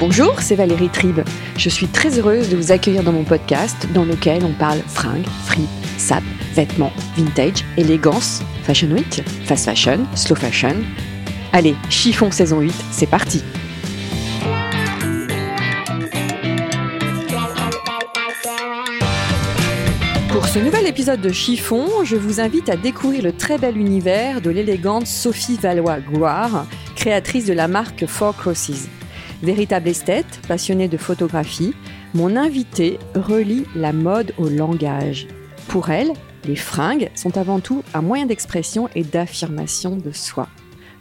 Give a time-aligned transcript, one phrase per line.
[0.00, 1.20] Bonjour, c'est Valérie Tribe.
[1.58, 5.26] Je suis très heureuse de vous accueillir dans mon podcast dans lequel on parle fringues,
[5.44, 5.68] free,
[5.98, 6.22] sap,
[6.54, 10.76] vêtements, vintage, élégance, fashion week, fast fashion, slow fashion.
[11.52, 13.42] Allez, chiffon saison 8, c'est parti.
[20.30, 24.40] Pour ce nouvel épisode de Chiffon, je vous invite à découvrir le très bel univers
[24.40, 26.64] de l'élégante Sophie Valois-Gloire,
[26.96, 28.88] créatrice de la marque Four Crosses.
[29.42, 31.72] Véritable esthète, passionnée de photographie,
[32.12, 35.28] mon invité relie la mode au langage.
[35.66, 36.12] Pour elle,
[36.44, 40.46] les fringues sont avant tout un moyen d'expression et d'affirmation de soi.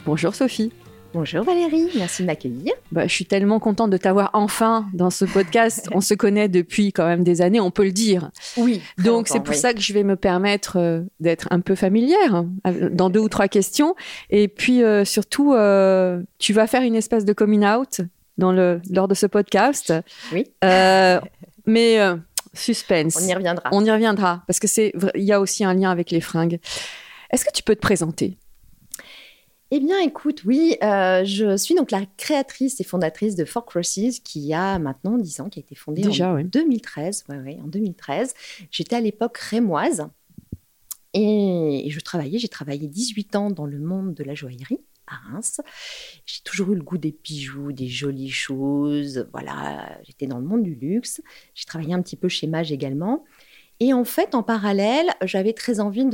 [0.05, 0.71] Bonjour Sophie.
[1.13, 2.71] Bonjour Valérie, merci de m'accueillir.
[2.93, 5.89] Bah, je suis tellement contente de t'avoir enfin dans ce podcast.
[5.93, 8.29] on se connaît depuis quand même des années, on peut le dire.
[8.55, 8.81] Oui.
[9.03, 12.47] Donc c'est pour ça que je vais me permettre euh, d'être un peu familière hein,
[12.91, 13.95] dans deux ou trois questions.
[14.29, 18.01] Et puis euh, surtout, euh, tu vas faire une espèce de coming out
[18.39, 19.93] dans le, lors de ce podcast.
[20.33, 20.49] Oui.
[21.65, 21.99] mais
[22.53, 23.17] suspense.
[23.21, 23.69] On y reviendra.
[23.71, 26.59] On y reviendra parce que c'est il y a aussi un lien avec les fringues.
[27.29, 28.37] Est-ce que tu peux te présenter?
[29.71, 34.19] Eh bien, écoute, oui, euh, je suis donc la créatrice et fondatrice de Four Crosses,
[34.23, 37.25] qui a maintenant 10 ans, qui a été fondée en 2013.
[37.29, 38.33] Ouais, ouais, en 2013.
[38.71, 40.07] J'étais à l'époque rémoise
[41.13, 44.79] et, je travaillais, j'ai travaillé 18 ans dans le monde de la joaillerie
[45.09, 45.61] à Reims.
[46.25, 49.27] J'ai toujours eu le goût des bijoux, des jolies choses.
[49.31, 51.21] Voilà, j'étais dans le monde du luxe.
[51.55, 53.23] J'ai travaillé un petit peu chez Mage également.
[53.79, 56.05] Et en fait, en parallèle, j'avais très envie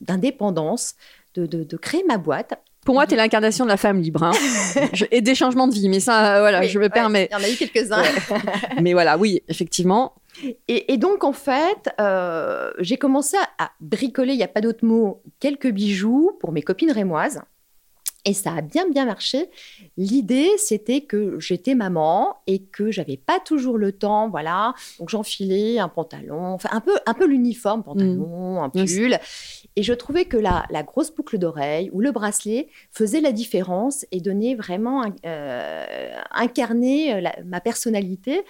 [0.00, 0.94] d'indépendance,
[1.34, 2.54] de, de, de, créer ma boîte.
[2.84, 4.32] Pour moi, tu es l'incarnation de la femme libre hein.
[5.10, 5.88] et des changements de vie.
[5.88, 7.28] Mais ça, euh, voilà, je me permets.
[7.30, 8.02] Il y en a eu quelques-uns.
[8.82, 10.14] mais voilà, oui, effectivement.
[10.68, 15.22] Et, donc, en fait, euh, j'ai commencé à bricoler, il n'y a pas d'autre mot,
[15.40, 17.40] quelques bijoux pour mes copines rémoises.
[18.26, 19.48] Et ça a bien bien marché.
[19.96, 24.74] L'idée, c'était que j'étais maman et que j'avais pas toujours le temps, voilà.
[24.98, 28.64] Donc j'enfilais un pantalon, enfin un peu un peu l'uniforme, pantalon, mmh.
[28.64, 29.18] un pull.
[29.76, 34.04] Et je trouvais que la, la grosse boucle d'oreille ou le bracelet faisait la différence
[34.10, 38.42] et donnait vraiment euh, incarner euh, ma personnalité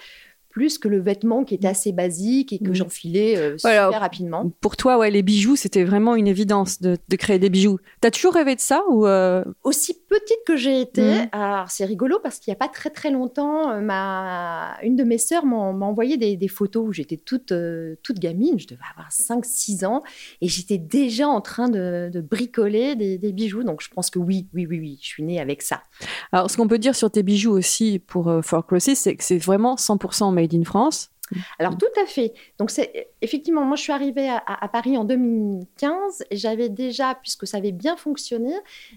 [0.57, 4.51] plus que le vêtement qui était assez basique et que j'enfilais euh, super rapidement.
[4.59, 7.77] Pour toi, ouais, les bijoux, c'était vraiment une évidence de, créer des bijoux.
[8.01, 9.43] T'as toujours rêvé de ça ou euh?
[9.63, 11.29] Aussi petite que j'ai été, mmh.
[11.31, 14.77] alors c'est rigolo parce qu'il n'y a pas très très longtemps, euh, ma...
[14.81, 17.53] une de mes sœurs m'a envoyé des, photos où j'étais toute,
[18.01, 20.01] toute gamine, je devais avoir 5-6 ans,
[20.41, 23.63] et j'étais déjà en train de, bricoler des, bijoux.
[23.63, 25.83] Donc je pense que oui, oui, oui, oui, je suis née avec ça.
[26.31, 29.37] Alors ce qu'on peut dire sur tes bijoux aussi pour Four Crosses, c'est que c'est
[29.37, 31.11] vraiment 100% made in France
[31.59, 32.33] alors tout à fait.
[32.57, 37.47] Donc c'est effectivement, moi je suis arrivée à, Paris en 2015 et j'avais déjà, puisque
[37.47, 38.53] ça avait bien fonctionné,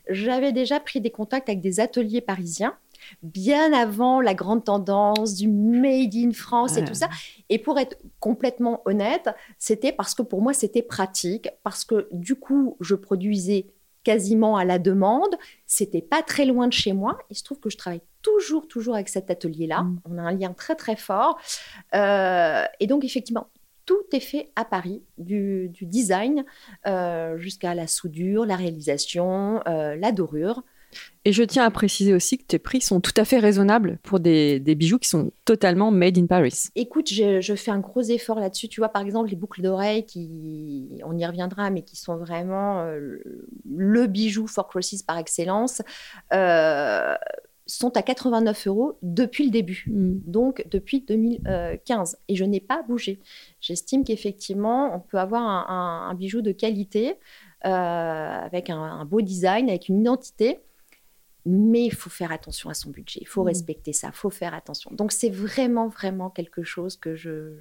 [0.08, 2.76] j'avais déjà pris des contacts avec des ateliers parisiens
[3.22, 7.08] bien avant la grande tendance du made in France et tout ça.
[7.48, 12.34] Et pour être complètement honnête, c'était parce que pour moi c'était pratique, parce que du
[12.34, 13.66] coup je produisais
[14.04, 15.34] quasiment à la demande.
[15.66, 17.18] C'était pas très loin de chez moi.
[17.30, 19.82] Il se trouve que je travaille toujours, toujours avec cet atelier-là.
[19.82, 20.00] Mm.
[20.04, 21.38] On a un lien très, très fort.
[21.94, 23.48] Euh, et donc, effectivement,
[23.86, 26.44] tout est fait à Paris, du, design
[26.86, 30.62] euh, jusqu'à la soudure, la réalisation, euh, la dorure.
[31.24, 34.20] Et je tiens à préciser aussi que tes prix sont tout à fait raisonnables pour
[34.20, 36.68] des, bijoux qui sont totalement made in Paris.
[36.74, 38.68] Écoute, je, fais un gros effort là-dessus.
[38.68, 42.82] Tu vois, par exemple, les boucles d'oreilles, qui, on y reviendra, mais qui sont vraiment
[42.82, 43.18] euh,
[43.68, 45.82] le bijou for Crosses par excellence,
[46.32, 47.14] euh,
[47.70, 50.20] sont à 89 euros depuis le début, mm.
[50.26, 52.18] donc depuis 2015.
[52.28, 53.20] Et je n'ai pas bougé.
[53.60, 57.16] J'estime qu'effectivement, on peut avoir un, bijou de qualité,
[57.64, 60.60] euh, avec un beau design, avec une identité
[61.46, 63.48] mais il faut faire attention à son budget, il faut mmh.
[63.48, 64.90] respecter ça, il faut faire attention.
[64.92, 67.56] Donc c'est vraiment, vraiment quelque chose que je,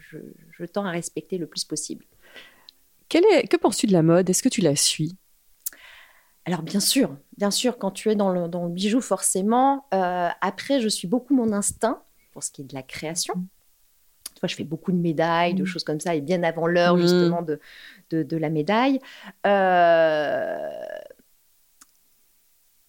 [0.52, 2.06] je, tends à respecter le plus possible.
[3.14, 4.30] est, que penses-tu de la mode?
[4.30, 5.16] Est-ce que tu la suis?
[6.50, 9.86] Alors bien sûr, bien sûr, quand tu es dans le, dans le bijou, forcément.
[9.94, 12.02] Euh, après, je suis beaucoup mon instinct
[12.34, 13.36] pour ce qui est de la création.
[14.34, 15.68] Tu vois, je fais beaucoup de médailles, de mmh.
[15.68, 17.60] choses comme ça, et bien avant l'heure justement de,
[18.10, 19.00] de, de, la médaille.
[19.46, 20.58] Euh,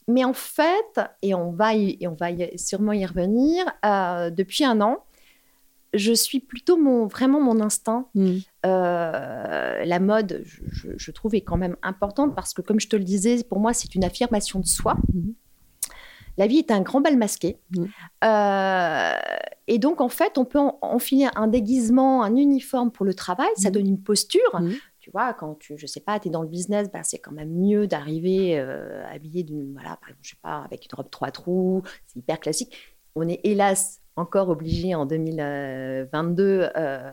[0.09, 4.31] mais en fait, et on va, y, et on va y- sûrement y revenir, euh,
[4.31, 5.05] depuis un an,
[5.93, 8.07] je suis plutôt mon, vraiment mon instinct.
[8.15, 8.37] Mm.
[8.67, 12.89] Euh, la mode, je, je- je trouve, est quand même importante parce que, comme je
[12.89, 14.97] te le disais, pour moi, c'est une affirmation de soi.
[15.15, 15.35] Mhm.
[16.39, 17.59] La vie est un grand bal masqué.
[17.77, 17.89] Mhm.
[18.25, 19.13] Euh,
[19.67, 23.49] et donc, en fait, on peut en- enfiler un déguisement, un uniforme pour le travail.
[23.57, 24.61] Ça donne une posture.
[25.01, 27.33] Tu vois, quand tu, je sais pas, tu es dans le business, bah, c'est quand
[27.33, 31.11] même mieux d'arriver euh, habillé d'une, voilà, par exemple, je sais pas, avec une robe
[31.11, 31.83] trois trous.
[32.07, 32.77] C'est hyper classique.
[33.15, 37.11] On est hélas encore obligé en 2022 euh,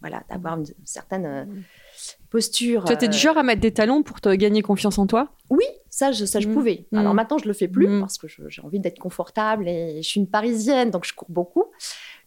[0.00, 1.44] voilà, d'avoir une certaine euh,
[2.30, 2.84] posture.
[2.84, 5.30] Toi, t'es du euh, genre à mettre des talons pour te gagner confiance en toi?
[5.50, 6.52] Oui, ça, je, ça, je Mm.
[6.52, 6.86] pouvais.
[6.92, 6.98] Mm.
[6.98, 8.00] Alors maintenant, je le fais plus Mm.
[8.00, 11.64] parce que j'ai envie d'être confortable et je suis une Parisienne, donc je cours beaucoup.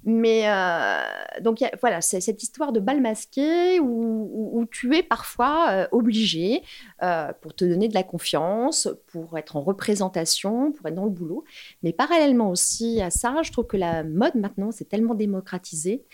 [0.10, 1.02] Mais euh,
[1.42, 3.86] donc a- voilà, c'est cette histoire de bal masqué où,
[4.32, 6.64] où- où tu es parfois euh, obligé
[7.04, 11.10] euh, pour te donner de la confiance, pour être en représentation, pour être dans le
[11.12, 11.44] boulot.
[11.84, 16.06] Mais parallèlement aussi à ça, je trouve que la mode maintenant, c'est tellement démocratisé.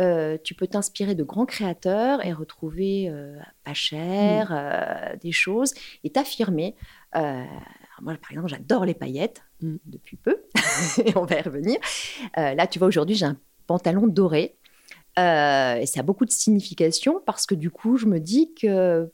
[0.00, 3.12] Euh, tu peux t'inspirer de grands créateurs et retrouver
[3.64, 6.76] pas cher euh, des choses et t'affirmer.
[7.14, 9.76] Moi, par exemple, j'adore les paillettes Mm.
[9.86, 10.42] depuis peu,
[11.04, 11.78] et on va y revenir.
[12.38, 14.56] Euh, là, tu vois, aujourd'hui, j'ai un pantalon doré.
[15.18, 19.08] Euh, et ça a beaucoup de signification parce que du coup, je me dis que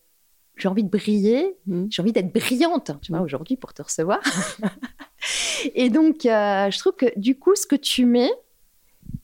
[0.56, 1.86] j'ai envie de briller, Mm.
[1.90, 3.24] j'ai envie d'être brillante, tu vois, Mm.
[3.24, 4.20] aujourd'hui pour te recevoir.
[5.74, 8.32] et donc, euh, je trouve que du coup, ce que tu mets,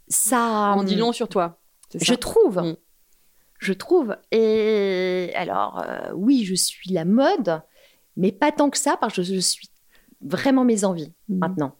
[0.08, 0.75] ça.
[0.76, 1.58] On dit long sur toi.
[1.94, 2.58] Je trouve.
[2.62, 2.76] Mm.
[3.58, 4.17] Je trouve.
[4.32, 7.62] Et alors, euh, oui, je suis la mode,
[8.17, 9.69] mais pas tant que ça, parce que je suis
[10.28, 11.38] vraiment mes envies Mm.
[11.38, 11.73] maintenant.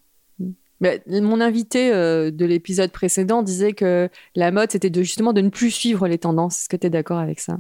[0.81, 5.41] Mais mon invité euh, de l'épisode précédent disait que la mode, c'était de, justement de
[5.41, 6.61] ne plus suivre les tendances.
[6.61, 7.59] Est-ce que tu es d'accord avec ça?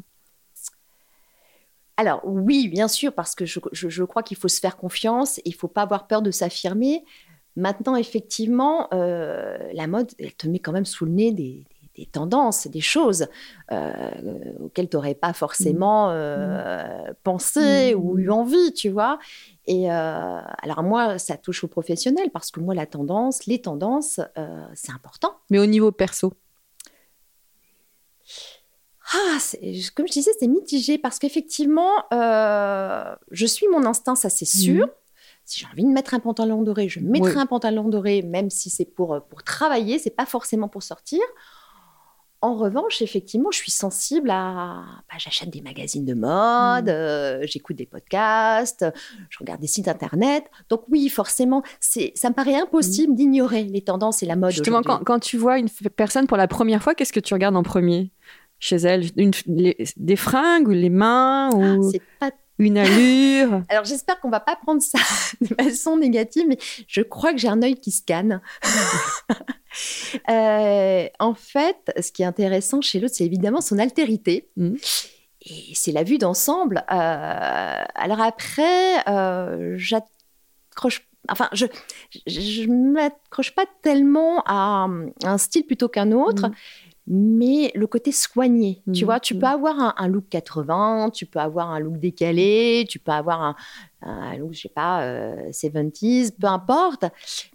[1.97, 5.41] Alors, oui, bien sûr, parce que je, je- je crois qu'il faut se faire confiance,
[5.47, 7.05] il faut pas avoir peur de s'affirmer.
[7.56, 11.65] Maintenant, effectivement, euh, la mode, elle te met quand même sous le nez des,
[11.96, 13.26] des- tendances, des choses
[13.72, 14.10] euh,
[14.60, 17.98] auxquelles tu n'aurais pas forcément euh, pensé Mm.
[17.98, 19.19] ou eu envie, tu vois.
[19.66, 24.20] Et euh, alors, moi, ça touche aux professionnels, parce que moi, la tendance, les tendances,
[24.38, 25.34] euh, c'est important.
[25.50, 26.32] Mais au niveau perso?
[29.14, 29.38] Ah,
[29.94, 34.88] comme je disais, c'est mitigé parce qu'effectivement, euh, je suis mon instinct, ça c'est sûr.
[35.44, 37.38] Si j'ai envie de mettre un pantalon doré, je mettrai Oui.
[37.40, 41.20] un pantalon doré, même si c'est pour, euh, pour travailler, c'est pas forcément pour sortir.
[42.43, 44.85] En revanche, effectivement, je suis sensible à.
[45.11, 48.85] bah, J'achète des magazines de mode, euh, j'écoute des podcasts,
[49.31, 50.44] je regarde des sites internet.
[50.69, 54.50] Donc, oui, forcément, ça me paraît impossible d'ignorer les tendances et la mode.
[54.50, 57.56] Justement, quand, quand tu vois une personne pour la première fois, qu'est-ce que tu regardes
[57.56, 58.12] en premier?
[58.59, 63.85] Chez elle Une- les- Des fringues ou les mains ou C'est pas une allure Alors
[63.85, 64.99] j'espère qu'on va pas prendre ça
[65.41, 66.58] de façon négative, mais
[66.88, 68.41] je crois que j'ai un œil qui scanne.
[70.31, 74.49] Euh, en fait, ce qui est intéressant chez l'autre, c'est évidemment son altérité.
[74.56, 74.79] Mhm.
[75.43, 76.82] Et c'est la vue d'ensemble.
[76.91, 81.06] Euh, alors après, euh, j'accroche.
[81.29, 81.67] Enfin, je
[82.26, 84.88] je m'accroche pas tellement à
[85.25, 86.49] un style plutôt qu'un autre.
[86.49, 86.55] Mhm.
[87.08, 89.06] Mais le côté soigné, tu Mhm.
[89.06, 89.41] vois, tu Mhm.
[89.41, 93.43] peux avoir un, un look 80, tu peux avoir un look décalé, tu peux avoir
[93.43, 93.56] un,
[94.03, 97.04] un look, je sais pas, euh, 70s, peu importe,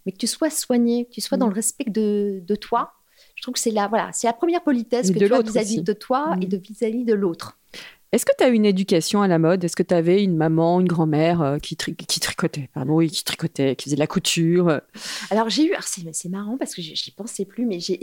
[0.05, 1.51] mais que tu sois soigné, que tu sois dans Mhm.
[1.51, 2.93] le respect de, de toi.
[3.35, 5.41] Je trouve que c'est la, voilà, c'est la première politesse Et que de tu as
[5.41, 6.49] vis-à-vis de toi et Mhm.
[6.49, 7.57] de vis-à-vis de l'autre.
[8.11, 9.63] Est-ce que tu as une éducation à la mode?
[9.63, 13.09] Est-ce que tu avais une maman, une grand-mère euh, qui, tri- qui tricotait Pardon, oui,
[13.09, 14.81] qui tricotait, qui faisait de la couture?
[15.29, 15.73] Alors j'ai eu,
[16.11, 17.97] c'est marrant parce que j'y pensais plus, mais j'ai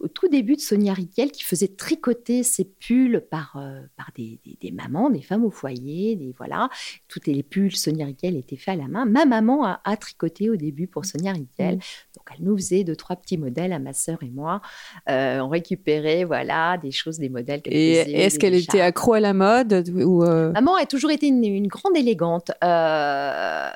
[0.00, 4.40] au tout début de Sonia Riquel qui faisait tricoter ses pulls par, euh, par des,
[4.42, 6.70] des- des mamans, des femmes au foyer, des voilà,
[7.06, 9.04] toutes les pulls Sonia Riquel étaient faits à la main.
[9.04, 11.80] Ma maman a, a tricoté au début pour Sonia Riquel, Mhm.
[12.26, 14.60] Donc elle nous faisait deux trois petits modèles à ma sœur et moi.
[15.08, 17.60] Euh, on récupérait voilà des choses, des modèles.
[17.66, 17.92] Et
[18.24, 21.68] est-ce qu'elle était accro à la mode ou euh, Maman a toujours été une, une
[21.68, 22.50] grande élégante.
[22.64, 23.68] Euh,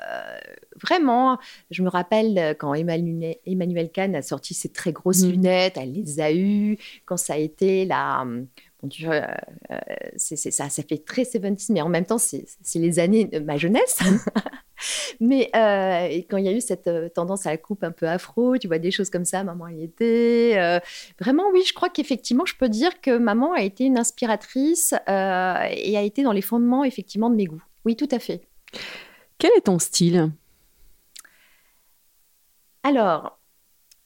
[0.81, 1.37] vraiment,
[1.69, 5.31] je me rappelle quand Emmanuel, Emmanuel Kahn a sorti ses très grosses Mhm.
[5.31, 6.77] lunettes, elle les a eues.
[7.05, 8.25] Quand ça a été la.
[8.81, 9.21] Bon euh,
[9.71, 9.77] euh,
[10.15, 12.45] c'est, ça, ça fait très 70 mais en même temps, c'est,
[12.75, 13.99] les années de ma jeunesse.
[15.19, 17.91] mais euh, et quand il y a eu cette euh, tendance à la coupe un
[17.91, 20.81] peu afro, tu vois, des choses comme ça, maman y était.
[21.19, 25.97] Vraiment, oui, je crois qu'effectivement, je peux dire que maman a été une inspiratrice et
[25.97, 27.63] a été dans les fondements, effectivement, de mes goûts.
[27.85, 28.41] Oui, tout à fait.
[29.37, 30.31] Quel est ton style?
[32.83, 33.39] Alors,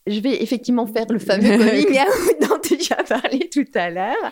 [0.07, 4.31] je vais effectivement faire le fameux coming out dont tu as parlé tout à l'heure.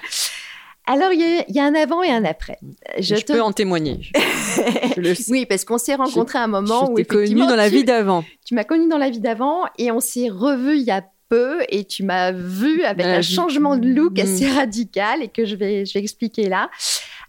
[0.86, 2.60] Alors, il y, a- il y a un avant et un après.
[3.00, 4.00] Je, peux en témoigner.
[4.02, 5.24] Je, je le sais.
[5.32, 7.76] Oui, parce qu'on s'est rencontrés à un moment je où t'ai connu dans la tu-
[7.78, 8.26] vie d'avant.
[8.46, 11.62] Tu m'as connu dans la vie d'avant et on s'est revus il y a peu
[11.70, 14.20] et tu m'as vu avec la un changement de look Mm.
[14.20, 16.70] assez radical et que je vais, je vais expliquer là.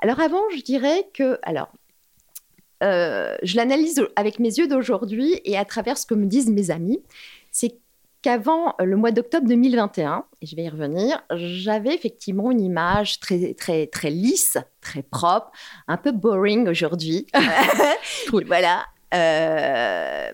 [0.03, 1.69] Alors avant, je dirais que, alors,
[2.83, 6.71] euh, je l'analyse avec mes yeux d'aujourd'hui et à travers ce que me disent mes
[6.71, 7.01] amis,
[7.51, 7.77] c'est
[8.25, 13.21] qu'avant euh, le mois d'octobre 2021, et je vais y revenir, j'avais effectivement une image
[13.21, 15.51] très, très, très lisse, très propre,
[15.89, 17.27] un peu boring aujourd'hui.
[18.33, 18.45] Oui.
[18.47, 18.85] voilà.
[19.13, 20.31] Euh,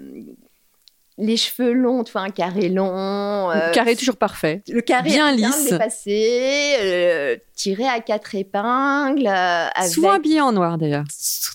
[1.19, 3.51] les cheveux longs, tu vois, un carré long.
[3.51, 4.63] euh, Le carré toujours parfait.
[4.69, 5.71] le carré bien bien lisse.
[5.71, 11.05] dépassé, euh, tiré à quatre épingles, euh, avec Souvent habillé en noir d'ailleurs.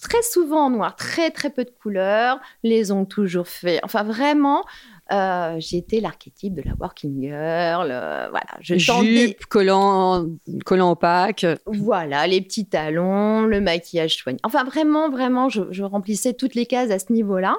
[0.01, 3.79] très souvent en noir, très très peu de couleurs, les ongles toujours faits.
[3.83, 4.63] Enfin vraiment,
[5.11, 7.89] euh, j'étais l'archétype de la working girl.
[7.91, 10.25] euh, voilà, je tendais, Jupe, collant,
[10.65, 11.45] collant opaque.
[11.67, 14.39] voilà, les petits talons, le maquillage soigné.
[14.43, 17.55] Enfin vraiment, vraiment, je, je remplissais toutes les cases à ce niveau-là.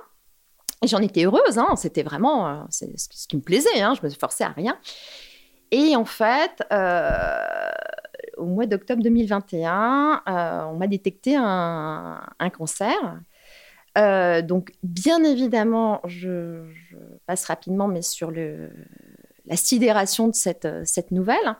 [0.82, 3.94] Et j'en étais heureuse, hein, c'était vraiment euh, ce, qui- ce qui me plaisait, hein,
[4.00, 4.76] je me forçais à rien.
[5.70, 6.62] Et en fait,
[8.36, 12.94] au mois d'octobre 2021, euh, on m'a détecté un, un cancer.
[13.96, 18.70] Euh, donc, bien évidemment, je, je passe rapidement, mais sur le,
[19.46, 21.56] la sidération de cette, cette nouvelle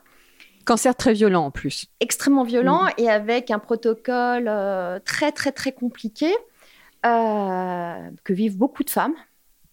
[0.66, 1.86] Cancer très violent en plus.
[2.00, 6.26] extrêmement violent et avec un protocole euh, très très très compliqué
[7.06, 9.14] euh, que vivent beaucoup de femmes,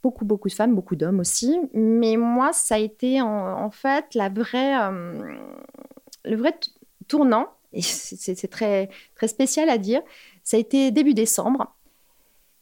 [0.03, 1.59] beaucoup beaucoup de femmes, beaucoup d'hommes aussi.
[1.73, 5.35] Mais moi, ça a été en, en fait la vraie, euh,
[6.25, 6.53] le vrai
[7.07, 7.47] tournant.
[7.73, 10.03] Et c'est très très spécial à dire.
[10.43, 11.75] Ça a été début décembre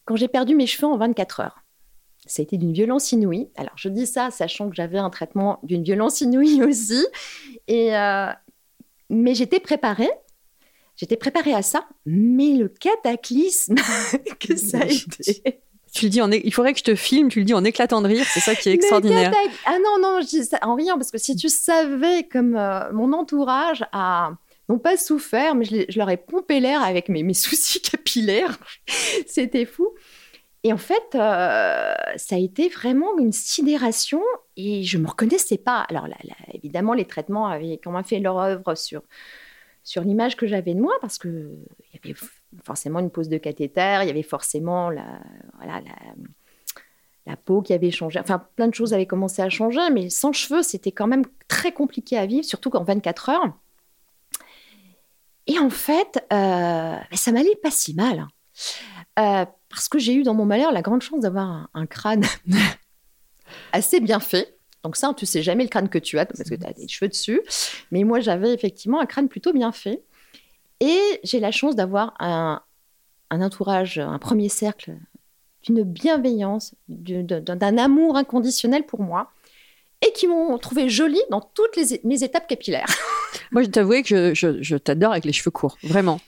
[0.04, 1.58] quand j'ai perdu mes cheveux en 24 heures.
[2.26, 3.50] Ça a été d'une violence inouïe.
[3.56, 7.04] Alors, je dis ça sachant que j'avais un traitement d'une violence inouïe aussi.
[7.66, 8.28] Et, euh,
[9.10, 10.10] mais j'étais préparée.
[10.96, 11.86] J'étais préparée à ça.
[12.06, 13.74] Mais le cataclysme
[14.40, 15.62] que ça a été.
[15.92, 18.00] Tu le dis en il faudrait que je te filme, tu le dis en éclatant
[18.00, 19.30] de rire, c'est ça qui est extraordinaire.
[19.30, 22.56] catac- Ah non, non, je dis ça en riant, parce que si tu savais comme
[22.56, 24.30] euh, mon entourage a,
[24.70, 28.58] non pas souffert, mais je, leur ai pompé l'air avec mes, mes soucis capillaires.
[29.26, 29.90] C'était fou.
[30.64, 34.22] Et en fait, euh, ça a été vraiment une sidération
[34.56, 35.80] et je me reconnaissais pas.
[35.88, 36.16] Alors là,
[36.52, 39.02] évidemment, les traitements avaient quand même fait leur œuvre sur,
[39.82, 41.28] sur l'image que j'avais de moi parce que
[41.92, 42.20] il y avait
[42.64, 45.20] forcément une pose de cathéter, il y avait forcément la,
[45.56, 45.96] voilà, la,
[47.26, 48.20] la peau qui avait changé.
[48.20, 51.72] Enfin, plein de choses avaient commencé à changer, mais sans cheveux, c'était quand même très
[51.72, 53.52] compliqué à vivre, surtout qu'en 24 heures.
[55.48, 58.20] Et en fait, euh, ça m'allait pas si mal.
[58.20, 58.28] hein.
[59.18, 62.24] Euh, parce que j'ai eu dans mon malheur la grande chance d'avoir un, crâne
[63.72, 64.56] assez bien fait.
[64.84, 66.88] Donc ça, tu sais jamais le crâne que tu as parce que tu as des
[66.88, 67.40] cheveux dessus.
[67.90, 70.02] Mais moi, j'avais effectivement un crâne plutôt bien fait.
[70.80, 72.60] Et j'ai la chance d'avoir un,
[73.30, 74.96] un entourage, un premier cercle
[75.62, 79.30] d'une bienveillance, du- d'un amour inconditionnel pour moi,
[80.04, 82.88] et qui m'ont trouvé jolie dans toutes mes étapes capillaires.
[83.52, 86.20] Moi, je t'avouer que je t'adore avec les cheveux courts, vraiment.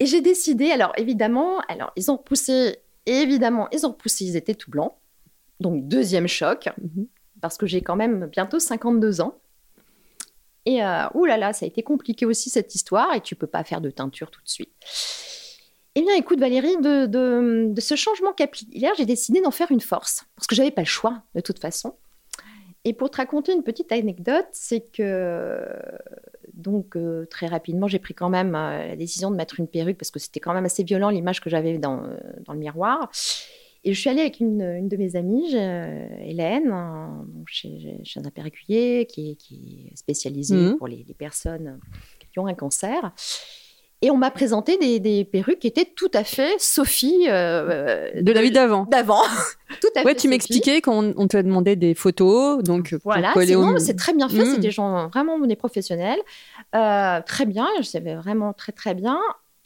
[0.00, 4.54] Et j'ai décidé, alors évidemment, alors ils ont repoussé, évidemment, ils ont repoussé, ils étaient
[4.54, 4.94] tout blancs.
[5.60, 7.06] Donc, deuxième choc, Mhm.
[7.40, 9.34] parce que j'ai quand même bientôt 52 ans.
[10.66, 13.80] Et euh, oulala, ça a été compliqué aussi cette histoire, et tu peux pas faire
[13.80, 14.70] de teinture tout de suite.
[15.94, 19.80] Eh bien, écoute Valérie, de, de- de ce changement capillaire, j'ai décidé d'en faire une
[19.80, 21.96] force, parce que j'avais pas le choix, de toute façon.
[22.84, 25.60] Et pour te raconter une petite anecdote, c'est que
[26.58, 29.96] donc euh, très rapidement, j'ai pris quand même euh, la décision de mettre une perruque
[29.96, 33.10] parce que c'était quand même assez violent l'image que j'avais dans, euh, dans le miroir.
[33.84, 36.68] Et je suis allée avec une, une de mes amies, Hélène,
[37.28, 40.76] donc chez, chez un perruquier qui est, qui est spécialisé Mhm.
[40.78, 41.78] pour les, les personnes
[42.32, 43.12] qui ont un cancer.
[44.00, 48.30] Et on m'a présenté des, des perruques qui étaient tout à fait Sophie euh, De
[48.32, 48.84] la vie d'avant.
[48.84, 49.22] d'avant.
[49.80, 53.56] tout à Ouais, fait tu m'expliquais qu'on on te demandé des photos, donc Voilà, c'est,
[53.56, 54.60] au- très bien fait, c'est Mm.
[54.60, 56.20] des gens vraiment des professionnels.
[56.76, 59.18] Euh, très bien, je savais vraiment très très bien.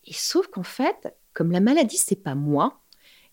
[0.06, 2.80] Et sauf qu'en fait, comme la maladie, c'est pas moi,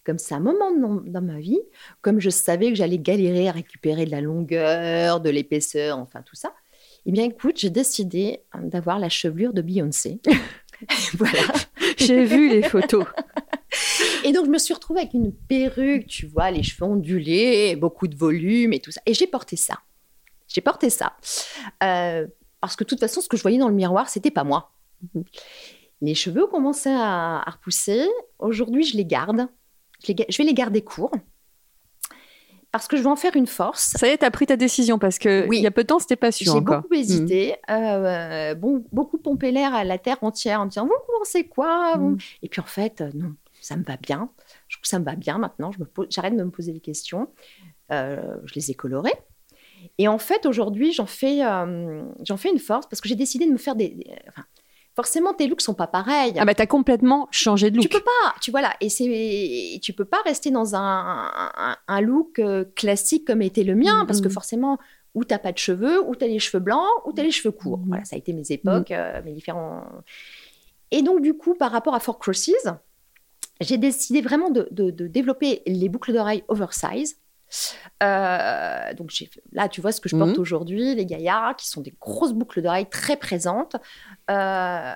[0.05, 1.61] comme c'est un moment dans, dans ma vie,
[2.01, 6.35] comme je savais que j'allais galérer à récupérer de la longueur, de l'épaisseur, enfin tout
[6.35, 6.51] ça,
[7.05, 10.19] eh bien écoute, j'ai décidé d'avoir la chevelure de Beyoncé.
[11.17, 11.41] voilà.
[11.97, 13.05] J'ai vu les photos.
[14.23, 18.07] Et donc, je me suis retrouvée avec une perruque, tu vois, les cheveux ondulés, beaucoup
[18.07, 19.01] de volume et tout ça.
[19.05, 19.79] Et j'ai porté ça.
[20.47, 21.13] J'ai porté ça.
[21.83, 22.27] Euh,
[22.61, 24.71] parce que de toute façon, ce que je voyais dans le miroir, c'était pas moi.
[26.01, 28.07] Les cheveux commencé à, à repousser.
[28.39, 29.47] Aujourd'hui, je les garde.
[30.05, 31.11] Je, je vais les garder courts.
[32.71, 33.93] Parce que je veux en faire une force.
[33.97, 35.57] Ça y est, t'as pris ta décision parce que Oui.
[35.57, 39.17] il y a peu de temps, c'était pas sûr J'ai beaucoup hésité, euh, bon, beaucoup
[39.17, 42.17] pompé l'air à la terre entière en disant vous pensez quoi Mm.
[42.43, 44.29] Et puis en fait, euh, non, ça me va bien.
[44.67, 45.71] Je trouve que ça me va bien maintenant.
[45.71, 47.27] Je me pose- j'arrête de me poser des questions.
[47.91, 49.13] Euh, je les ai colorés.
[49.97, 53.45] Et en fait, aujourd'hui, j'en fais, euh, j'en fais une force parce que j'ai décidé
[53.47, 53.89] de me faire des.
[53.89, 54.43] des- enfin,
[54.99, 56.33] forcément, tes looks sont pas pareils.
[56.37, 57.83] Ah bah t'as complètement changé de look.
[57.83, 61.77] Tu peux pas, tu vois là, et c'est, tu peux pas rester dans un, un,
[61.87, 64.77] un look euh, classique comme était le mien, parce que forcément,
[65.15, 67.77] ou t'as pas de cheveux, ou t'as les cheveux blancs, ou t'as les cheveux courts.
[67.79, 67.87] Mhm.
[67.87, 69.83] Voilà, ça a été mes époques, euh, mes différents.
[70.91, 72.67] Et donc du coup, par rapport à Four Crosses,
[73.61, 77.18] j'ai décidé vraiment de, de- de développer les boucles d'oreilles oversize.
[78.03, 79.11] Euh, donc
[79.51, 80.39] là, tu vois ce que je porte Mhm.
[80.39, 83.75] aujourd'hui, les gaillards, qui sont des grosses boucles d'oreilles très présentes,
[84.29, 84.93] euh,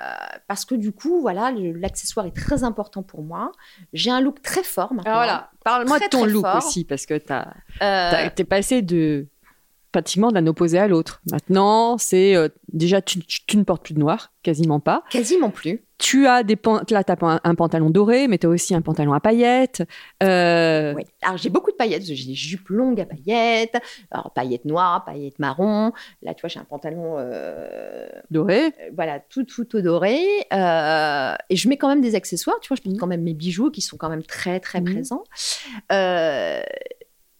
[0.47, 3.51] parce que du coup, voilà, l'accessoire est très important pour moi.
[3.93, 5.11] J'ai un look très fort maintenant.
[5.11, 6.57] Alors voilà, parle-moi de ton très look fort.
[6.57, 7.47] aussi parce que t'as,
[7.81, 9.27] Euh, t'es passé de
[9.93, 11.21] pratiquement d'un opposé à l'autre.
[11.31, 15.03] Maintenant, c'est euh, déjà tu, tu- tu ne portes plus de noir, quasiment pas.
[15.09, 15.85] quasiment plus.
[15.99, 19.13] Tu as des pan- là un, un pantalon doré, mais tu as aussi un pantalon
[19.13, 19.83] à paillettes.
[20.21, 21.05] Euh, Ouais.
[21.21, 23.77] Alors j'ai beaucoup de paillettes, j'ai des jupes longues à paillettes,
[24.11, 25.93] alors paillettes noires, paillettes marron.
[26.21, 28.73] Là, tu vois, j'ai un pantalon, euh, doré.
[28.95, 30.17] voilà, tout tout doré.
[30.51, 32.99] Et je mets quand même des accessoires, tu vois, je porte Mhm.
[32.99, 34.91] quand même mes bijoux qui sont quand même très très Mhm.
[34.93, 35.23] présents.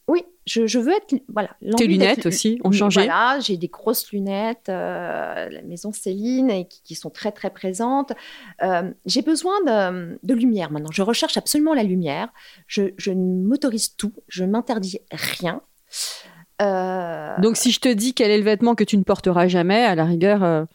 [0.10, 1.56] Oui, je, je veux être, voilà.
[1.78, 3.02] Tes lunettes aussi ont changé.
[3.06, 7.50] Voilà, j'ai des grosses lunettes, euh, la maison Céline, et qui, qui sont très très
[7.50, 8.12] présentes.
[8.62, 10.92] Euh, j'ai besoin de, de lumière maintenant.
[10.92, 12.28] Je recherche absolument la lumière.
[12.68, 14.12] Je, je m'autorise tout.
[14.28, 15.62] Je m'interdis rien.
[16.62, 19.84] Euh, Donc si je te dis quel est le vêtement que tu ne porteras jamais,
[19.86, 20.68] à la rigueur,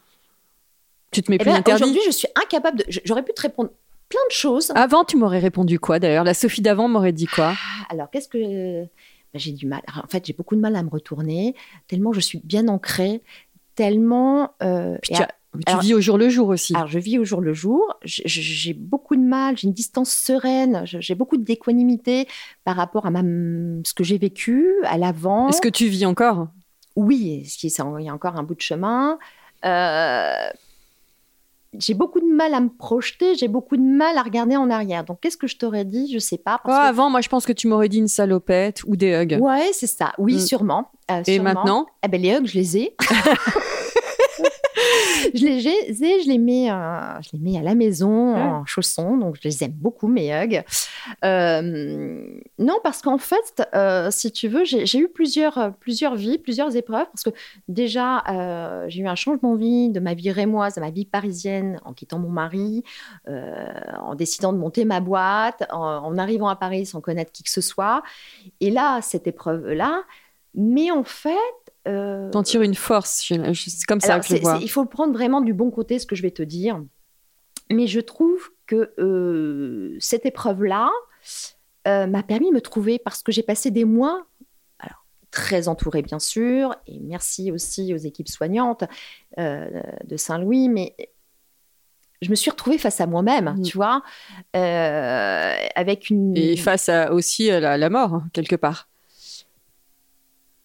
[1.10, 1.82] tu te mets eh plus ben, interdit.
[1.82, 2.84] aujourd'hui, je suis incapable de.
[3.04, 3.70] J'aurais pu te répondre
[4.08, 4.72] plein de choses.
[4.74, 6.24] Avant, tu m'aurais répondu quoi d'ailleurs?
[6.24, 7.52] La Sophie d'avant m'aurait dit quoi?
[7.54, 8.84] Ah, Alors, qu'est-ce que.
[9.38, 9.80] J'ai du mal.
[9.86, 11.54] Alors, en fait, j'ai beaucoup de mal à me retourner,
[11.86, 13.22] tellement je suis bien ancrée,
[13.74, 14.52] tellement.
[14.62, 16.74] euh, Puis tu, à- as- tu alors- vis au jour le jour aussi.
[16.74, 17.98] Alors, je vis au jour le jour.
[18.04, 22.26] J'ai beaucoup de mal, j'ai une distance sereine, j'ai beaucoup d'équanimité
[22.64, 23.22] par rapport à ma,
[23.84, 25.48] ce que j'ai vécu, à l'avant.
[25.48, 26.48] Est-ce que tu vis encore?
[26.96, 29.18] Oui, il y a encore un bout de chemin.
[29.64, 30.48] Euh,
[31.78, 35.04] j'ai beaucoup de mal à me projeter, j'ai beaucoup de mal à regarder en arrière.
[35.04, 36.10] Donc, qu'est-ce que je t'aurais dit?
[36.12, 36.60] Je sais pas.
[36.64, 39.38] Oh, que- Avant, moi, je pense que tu m'aurais dit une salopette ou des hugs.
[39.40, 40.12] Ouais, c'est ça.
[40.18, 40.40] Oui, Mm.
[40.40, 40.90] sûrement.
[41.10, 41.54] Euh, Et sûrement.
[41.54, 41.86] maintenant?
[42.04, 42.96] Eh ben, les hugs, je les ai.
[45.34, 49.16] je les ai, je les mets, euh, je les mets à la maison en chaussons,
[49.16, 50.64] donc je les aime beaucoup mes hugs.
[51.24, 56.76] Euh, non, parce qu'en fait, euh, si tu veux, j'ai eu plusieurs, plusieurs vies, plusieurs
[56.76, 57.30] épreuves, parce que
[57.68, 58.22] déjà,
[58.88, 61.92] j'ai eu un changement de vie, de ma vie rémoise à ma vie parisienne, en
[61.92, 62.84] quittant mon mari,
[63.26, 67.50] en décidant de monter ma boîte, en, en arrivant à Paris sans connaître qui que
[67.50, 68.02] ce soit.
[68.60, 70.02] Et là, cette épreuve-là,
[70.54, 73.22] mais en fait, euh, T'en tires une force.
[73.28, 74.58] C'est comme ça que je vois.
[74.60, 76.82] il faut le prendre vraiment du bon côté, ce que je vais te dire.
[77.70, 80.90] Mais je trouve que euh, cette épreuve-là
[81.86, 84.26] euh, m'a permis de me trouver parce que j'ai passé des mois,
[84.78, 88.84] alors, très entourée bien sûr, et merci aussi aux équipes soignantes
[89.38, 89.68] euh,
[90.04, 90.94] de Saint-Louis, mais
[92.20, 93.62] je me suis retrouvée face à moi-même, Mhm.
[93.62, 94.02] tu vois,
[94.56, 96.36] euh, avec une...
[96.36, 98.88] Et face à aussi à la, la mort, hein, quelque part.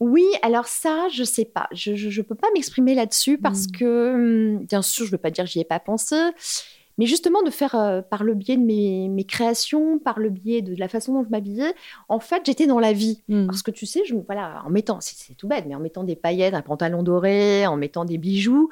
[0.04, 1.68] Oui, alors ça, je sais pas.
[1.72, 3.72] Je ne peux pas m'exprimer là-dessus parce Mm.
[3.72, 4.14] que,
[4.58, 6.16] hum, bien sûr, je ne veux pas dire que j'y ai pas pensé,
[6.98, 10.62] mais justement de faire euh, par le biais de mes, mes créations, par le biais
[10.62, 11.74] de la façon dont je m'habillais,
[12.10, 13.22] en fait, j'étais dans la vie.
[13.30, 13.46] Mm.
[13.48, 16.04] Parce que tu sais, je, voilà, en mettant, c'est c'est tout bête, mais en mettant
[16.04, 18.70] des paillettes, un pantalon doré, en mettant des bijoux,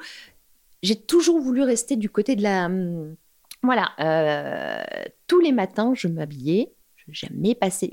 [0.82, 2.66] j'ai toujours voulu rester du côté de la.
[2.66, 3.16] hum,
[3.62, 4.82] Voilà, euh,
[5.28, 6.72] tous les matins, je m'habillais.
[6.96, 7.92] Je jamais passé,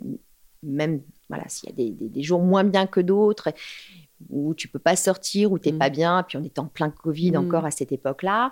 [0.64, 3.50] même voilà, s'il y a des, des- des jours moins bien que d'autres,
[4.30, 5.80] où tu peux pas sortir, où tu n'es Mm.
[5.80, 7.36] pas bien, puis on était en plein Covid Mm.
[7.38, 8.52] encore à cette époque-là.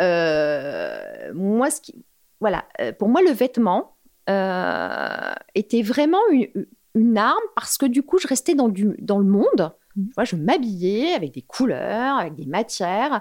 [0.00, 1.94] Euh, moi, ce qui,
[2.40, 3.96] voilà, euh, pour moi, le vêtement
[4.30, 6.48] euh, était vraiment une,
[6.94, 9.72] une arme parce que du coup, je restais dans, du, dans le monde.
[9.96, 10.06] Mm.
[10.06, 13.20] Tu vois, je m'habillais avec des couleurs, avec des matières.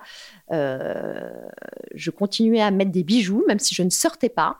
[0.51, 1.29] Euh,
[1.93, 4.57] je continuais à mettre des bijoux, même si je ne sortais pas.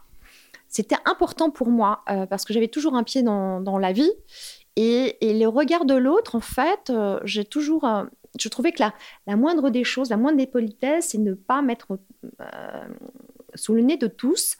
[0.78, 4.12] C'était important pour moi euh, parce que j'avais toujours un pied dans, dans la vie.
[4.76, 7.86] Et, et le regard de l'autre, en fait, euh, j'ai toujours.
[7.86, 8.06] euh,
[8.40, 8.92] je trouvais que la,
[9.28, 12.00] la moindre des choses, la moindre des politesses, c'est ne pas mettre
[13.54, 14.58] sous le nez de tous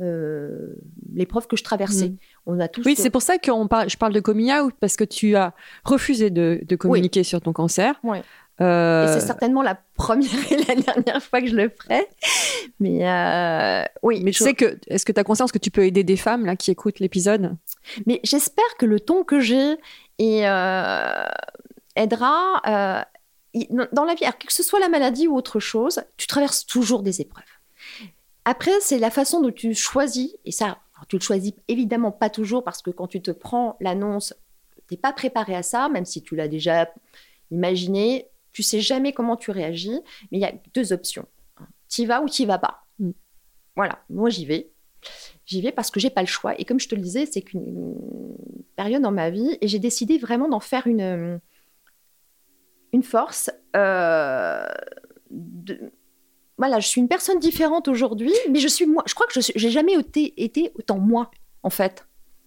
[0.00, 0.76] euh,
[1.12, 2.10] l'épreuve que je traversais.
[2.10, 2.18] Mm.
[2.46, 2.86] On a tous.
[2.86, 5.52] Oui, c'est pour ça que je parle de coming out, parce que tu as
[5.84, 7.98] refusé de, de communiquer sur ton cancer.
[8.04, 8.22] Ouais.
[8.60, 12.08] Euh, Et c'est certainement la première et la dernière fois que je le ferai.
[12.80, 14.22] Mais euh, oui.
[14.24, 16.16] mais tu je- sais que, est-ce que tu as conscience que tu peux aider des
[16.16, 17.56] femmes là, qui écoutent l'épisode?
[18.06, 19.76] Mais j'espère que le ton que j'ai
[20.20, 21.24] euh,
[21.96, 23.04] aidera
[23.92, 27.02] dans la vie, alors que ce soit la maladie ou autre chose, tu traverses toujours
[27.02, 27.44] des épreuves.
[28.44, 32.64] Après, c'est la façon dont tu choisis, et ça, tu le choisis évidemment pas toujours
[32.64, 34.34] parce que quand tu te prends l'annonce,
[34.88, 36.88] tu n'es pas préparé à ça, même si tu l'as déjà
[37.50, 40.00] imaginé, tu sais jamais comment tu réagis,
[40.32, 41.26] mais il y a deux options.
[41.90, 42.86] Tu y vas ou tu y vas pas.
[42.98, 43.10] Mm.
[43.76, 44.70] Voilà, moi j'y vais.
[45.44, 46.58] J'y vais parce que j'ai pas le choix.
[46.58, 47.94] Et comme je te le disais, c'est qu'une une
[48.76, 51.38] période dans ma vie et j'ai décidé vraiment d'en faire une,
[52.94, 53.50] une force.
[53.76, 54.64] euh,
[55.30, 55.92] de-
[56.56, 59.02] Voilà, je suis une personne différente aujourd'hui, mais je suis moi.
[59.06, 61.30] Je crois que je j'ai jamais été, été autant moi,
[61.62, 62.06] en fait.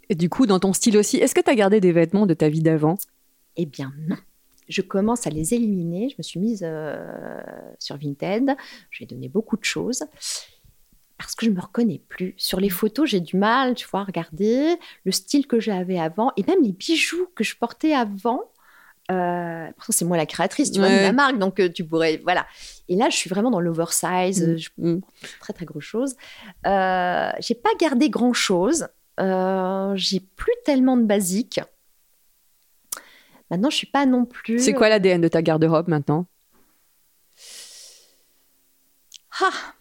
[0.10, 2.34] Et du coup, dans ton style aussi, est-ce que tu as gardé des vêtements de
[2.34, 2.98] ta vie d'avant?
[3.58, 4.17] Eh bien non.
[4.69, 6.10] Je commence à les éliminer.
[6.10, 7.41] Je me suis mise euh,
[7.79, 8.55] sur Vinted.
[8.91, 10.03] J'ai donné beaucoup de choses
[11.17, 12.34] parce que je me reconnais plus.
[12.38, 16.32] Sur les photos, j'ai du mal, tu vois, à regarder le style que j'avais avant
[16.38, 18.41] et même les bijoux que je portais avant.
[19.12, 22.45] Euh, c'est moi la créatrice, tu vois, de la marque, donc euh, tu pourrais, voilà.
[22.89, 24.47] Et là, je suis vraiment dans l'oversize.
[24.47, 24.58] Mm.
[24.58, 25.01] Je Mm.
[25.39, 26.15] très très gros choses.
[26.65, 28.88] Euh, j'ai pas gardé grand chose.
[29.19, 31.60] Euh, j'ai plus tellement de basiques.
[33.51, 34.59] Maintenant, je suis pas non plus.
[34.59, 36.27] C'est quoi l'ADN de ta garde-robe maintenant?
[39.41, 39.73] Ah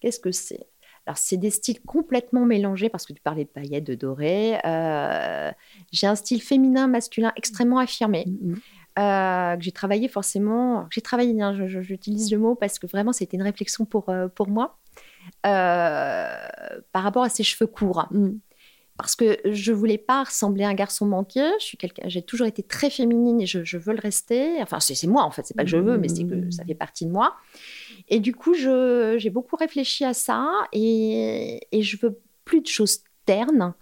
[0.00, 0.66] Qu'est-ce que c'est?
[1.06, 4.58] Alors, c'est des styles complètement mélangés parce que tu parlais de paillettes, de doré.
[4.64, 5.50] Euh,
[5.92, 8.24] j'ai un style féminin, masculin extrêmement affirmé.
[8.26, 8.54] Mm.
[8.98, 10.86] euh, que j'ai travaillé forcément.
[10.90, 14.48] J'ai travaillé, hein, j'utilise le mot parce que vraiment c'était une réflexion pour, euh, pour
[14.48, 14.78] moi
[15.46, 16.36] euh,
[16.92, 18.06] par rapport à ses cheveux courts.
[18.10, 18.30] Mm.
[18.96, 21.44] Parce que je voulais pas ressembler à un garçon manqué.
[21.58, 24.62] Je suis quelqu'un, j'ai toujours été très féminine et je, je veux le rester.
[24.62, 25.46] Enfin, c'est moi en fait.
[25.46, 27.34] C'est pas que je veux, mais c'est que ça fait partie de moi.
[28.08, 33.00] Et du coup, j'ai beaucoup réfléchi à ça et, et je veux plus de choses
[33.26, 33.74] ternes.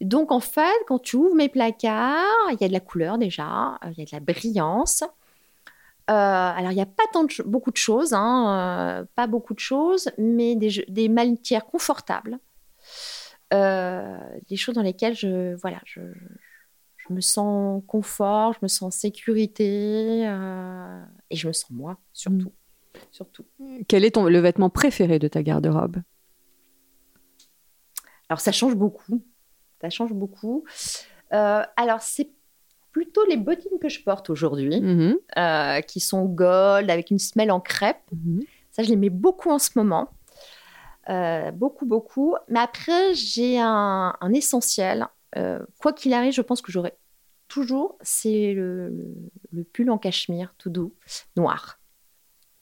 [0.00, 3.78] Donc, en fait, quand tu ouvres mes placards, il y a de la couleur déjà,
[3.84, 5.02] euh, il y a de la brillance.
[5.02, 9.54] Euh, alors, il n'y a pas tant de beaucoup de choses, hein, euh, pas beaucoup
[9.54, 12.38] de choses, mais des, des matières confortables,
[13.52, 16.00] des choses dans lesquelles je, voilà, je,
[16.96, 21.98] je me sens confort, je me sens en sécurité euh, et je me sens moi
[22.12, 22.52] surtout,
[23.10, 23.44] surtout.
[23.88, 25.96] Quel est ton, le vêtement préféré de ta garde-robe?
[28.28, 29.22] Alors, ça change beaucoup.
[29.80, 30.64] Ça change beaucoup.
[31.32, 32.30] Euh, alors, c'est
[32.92, 35.16] plutôt les bottines que je porte aujourd'hui, Mhm.
[35.38, 38.00] euh, qui sont gold, avec une semelle en crêpe.
[38.12, 38.42] Mhm.
[38.70, 40.10] Ça, je les mets beaucoup en ce moment.
[41.08, 42.34] Euh, beaucoup, beaucoup.
[42.48, 45.06] Mais après, j'ai un, un essentiel.
[45.36, 46.94] Euh, quoi qu'il arrive, je pense que j'aurai
[47.48, 49.14] toujours, c'est le, le-
[49.52, 50.94] le pull en cachemire, tout doux,
[51.36, 51.78] noir.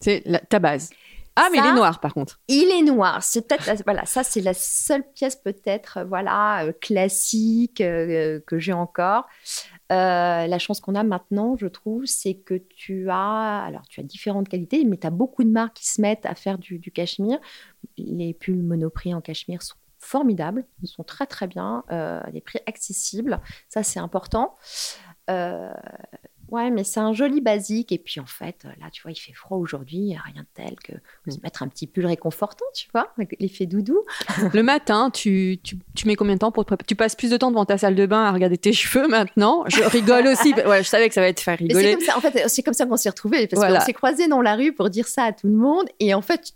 [0.01, 0.91] C'est la- ta base.
[1.35, 2.41] Ah, mais Ça- il est noir par contre.
[2.49, 3.23] Il est noir.
[3.23, 8.73] C'est peut-être voilà, ça c'est la seule pièce peut-être euh, voilà classique euh, que j'ai
[8.73, 9.27] encore.
[9.93, 14.03] Euh, la chance qu'on a maintenant, je trouve, c'est que tu as alors tu as
[14.03, 17.39] différentes qualités, mais tu as beaucoup de marques qui se mettent à faire du, cachemire.
[17.97, 22.59] Les pulls monoprix en cachemire sont formidables, ils sont très très bien, euh, des prix
[22.67, 23.41] accessibles.
[23.69, 24.57] Ça c'est important.
[25.31, 25.73] Euh,
[26.51, 27.91] Ouais, mais c'est un joli basique.
[27.93, 29.97] Et puis, en fait, là, tu vois, il fait froid aujourd'hui.
[29.97, 30.93] Il n'y a rien de tel que
[31.31, 33.99] se mettre un petit pull réconfortant, tu vois, avec l'effet doudou.
[34.55, 36.87] Le matin, tu, tu, tu mets combien de temps pour te préparer?
[36.87, 39.65] Tu passes plus de temps devant ta salle de bain à regarder tes cheveux maintenant?
[39.69, 40.53] Je rigole aussi.
[40.67, 41.95] ouais, je savais que ça va te faire rigoler.
[41.97, 43.47] comme ça, en fait, c'est comme ça qu'on s'est retrouvés.
[43.47, 43.81] Parce Voilà.
[43.81, 45.87] qu'on s'est croisés dans la rue pour dire ça à tout le monde.
[46.01, 46.53] Et en fait,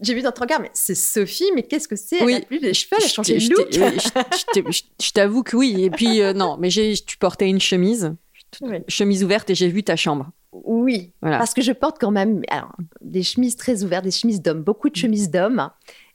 [0.00, 2.24] j'ai vu dans ton regard, mais c'est Sophie, mais qu'est-ce que c'est?
[2.24, 2.32] Oui.
[2.34, 4.72] Elle a plus de cheveux, elle a Je changé de look.
[4.72, 5.84] je- t'avoue que oui.
[5.84, 8.14] Et puis, euh, non, mais tu portais une chemise,
[8.62, 8.78] Oui.
[8.88, 10.30] chemise ouverte, et j'ai vu ta chambre.
[10.52, 11.38] Oui, Voilà.
[11.38, 14.88] parce que je porte quand même alors, des chemises très ouvertes, des chemises d'hommes, beaucoup
[14.88, 15.68] de chemises d'hommes.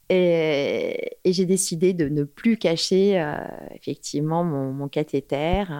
[0.09, 3.35] Et, et j'ai décidé de ne plus cacher euh,
[3.73, 5.73] effectivement mon, mon cathéter euh,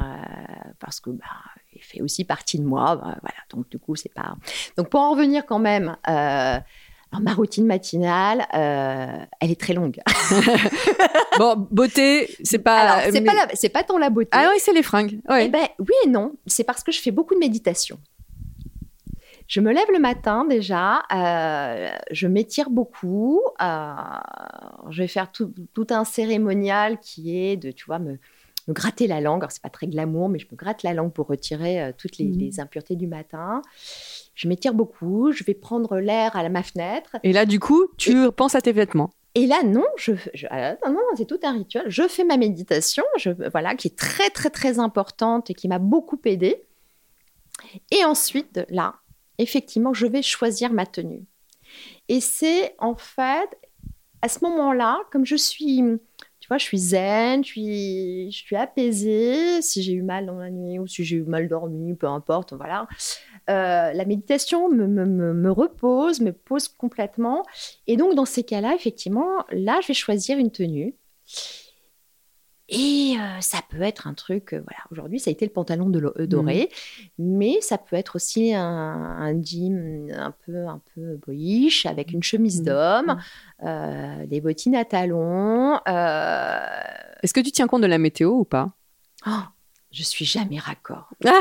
[0.80, 1.26] parce que bah,
[1.76, 2.96] il fait aussi partie de moi.
[2.96, 4.36] bah, voilà, donc du coup, c'est pas.
[4.78, 6.58] Donc pour en revenir quand même, euh,
[7.14, 10.00] alors, ma routine matinale, euh, elle est très longue.
[11.40, 12.78] Bon, beauté, c'est pas.
[12.78, 14.30] Alors, c'est mais- pas, la- c'est pas tant la beauté.
[14.34, 15.20] Ah oui, c'est les fringues.
[15.28, 15.46] Ouais.
[15.46, 16.34] Eh ben, oui et non.
[16.46, 17.98] C'est parce que je fais beaucoup de méditation.
[19.48, 23.42] Je me lève le matin déjà, euh, je m'étire beaucoup.
[23.62, 23.94] euh,
[24.90, 28.12] je vais faire tout, tout un cérémonial qui est de, tu vois, me,
[28.68, 29.42] me gratter la langue.
[29.42, 32.18] Alors, c'est pas très glamour, mais je me gratte la langue pour retirer euh, toutes
[32.20, 32.38] les, Mhm.
[32.40, 33.62] les impuretés du matin.
[34.36, 35.32] Je m'étire beaucoup.
[35.32, 37.16] Je vais prendre l'air à ma fenêtre.
[37.24, 39.12] Et là, du coup, tu penses à tes vêtements.
[39.36, 41.84] Et là, non, je, je- ah, non, non, c'est tout un rituel.
[41.88, 45.80] Je fais ma méditation, je, voilà, qui est très, très, très importante et qui m'a
[45.80, 46.64] beaucoup aidée.
[47.92, 48.96] Et ensuite, là,
[49.38, 51.24] effectivement, je vais choisir ma tenue.
[52.10, 53.50] Et c'est en fait,
[54.22, 55.82] à ce moment-là, comme je suis,
[56.40, 59.62] tu vois, je suis zen, je suis, je suis apaisée.
[59.62, 62.54] Si j'ai eu mal dans la nuit ou si j'ai eu mal dormi, peu importe,
[62.54, 62.88] voilà.
[63.50, 67.44] Euh, la méditation me, me, me, repose, me pose complètement.
[67.88, 70.96] Et donc, dans ces cas-là, effectivement, là, je vais choisir une tenue.
[72.70, 75.90] Et euh, ça peut être un truc, euh, voilà, aujourd'hui ça a été le pantalon
[75.90, 76.26] de mmh.
[76.28, 76.70] doré,
[77.20, 82.24] mais ça peut être aussi un, un, jean un peu, un peu boyish avec une
[82.24, 82.66] chemise mmh.
[82.66, 83.18] d'homme,
[83.62, 84.26] mmh.
[84.28, 85.76] des bottines à talons.
[85.86, 88.72] Est-ce que tu tiens compte de la météo ou pas?
[89.28, 89.44] Oh,
[89.94, 91.08] Je suis jamais raccord.
[91.24, 91.40] Ah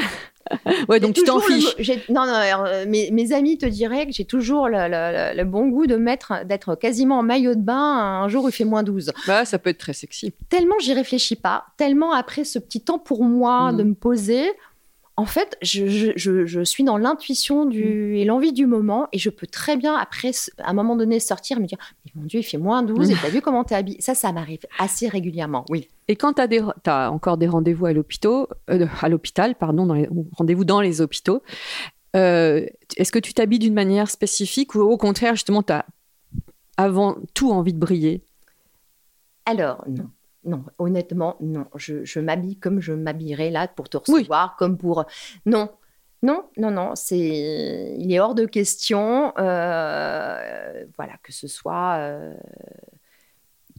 [0.88, 1.74] ouais, donc tu t'en fiches.
[2.10, 2.34] non, non,
[2.66, 7.20] euh, mes, amis te diraient que j'ai toujours le, bon goût de mettre, d'être quasiment
[7.20, 7.74] en maillot de bain
[8.22, 9.14] un jour où il fait moins 12.
[9.26, 10.34] Bah, ça peut être très sexy.
[10.50, 13.76] Tellement j'y réfléchis pas, tellement après ce petit temps pour moi mmh.
[13.78, 14.52] de me poser,
[15.16, 18.14] en fait, je, suis dans l'intuition du, mm.
[18.16, 21.58] et l'envie du moment et je peux très bien, après, à un moment donné, sortir
[21.58, 23.74] et me dire Mais mon Dieu, il fait moins 12 et t'as vu comment t'es
[23.74, 24.00] habillée?
[24.00, 25.88] Ça, ça m'arrive assez régulièrement, oui.
[26.08, 26.48] Et quand t'as,
[26.86, 31.00] as encore des rendez-vous à l'hôpital, euh, à l'hôpital, pardon, dans les, rendez-vous dans les
[31.00, 31.42] hôpitaux,
[32.16, 35.84] euh, est-ce que tu t'habilles d'une manière spécifique ou au contraire, justement, tu as
[36.78, 38.22] avant tout envie de briller?
[39.44, 40.08] Alors, non
[40.44, 41.66] non, honnêtement, non.
[41.76, 45.04] Je, m'habille comme je m'habillerais là pour te recevoir, comme pour.
[45.46, 45.70] Non,
[46.22, 46.94] non, non, non.
[46.94, 49.32] C'est, il est hors de question.
[49.38, 51.96] Euh, voilà, que ce soit.
[51.98, 52.34] Euh,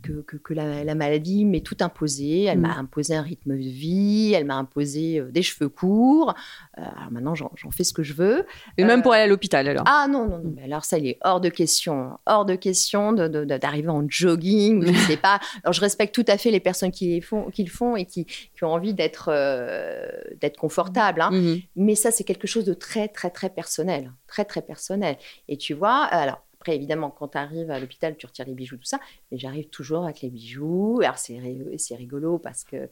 [0.03, 2.43] que, la, maladie m'est tout imposé.
[2.43, 2.79] Elle m'a mm.
[2.79, 6.33] imposé un rythme de vie, elle m'a imposé euh, des cheveux courts.
[6.77, 8.45] Euh, alors maintenant, j'en fais ce que je veux.
[8.77, 9.83] Et même pour aller à l'hôpital, alors?
[9.87, 10.55] Ah non, non, non.
[10.63, 12.17] alors ça, il est hors de question.
[12.25, 15.39] Hors de question d'arriver en jogging, je ne sais pas.
[15.63, 18.27] Alors je respecte tout à fait les personnes qui, font, qui le font et qui,
[18.61, 20.07] ont envie d'être euh,
[20.39, 21.21] d'être confortables.
[21.21, 21.31] Hein.
[21.33, 21.67] Mm-hmm.
[21.75, 24.11] Mais ça, c'est quelque chose de très, très, très personnel.
[24.27, 25.17] Très, très personnel.
[25.49, 28.77] Et tu vois, alors après, évidemment, quand tu arrives à l'hôpital, tu retires les bijoux,
[28.77, 28.97] tout ça.
[29.29, 31.01] Mais j'arrive toujours avec les bijoux.
[31.03, 32.87] Alors, c'est rigolo parce que,